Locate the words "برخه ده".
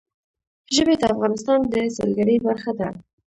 2.47-2.87